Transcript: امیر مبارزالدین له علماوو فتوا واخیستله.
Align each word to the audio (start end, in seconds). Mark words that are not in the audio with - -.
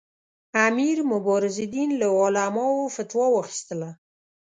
امیر 0.67 0.97
مبارزالدین 1.11 1.89
له 2.01 2.07
علماوو 2.23 2.91
فتوا 2.95 3.25
واخیستله. 3.31 3.89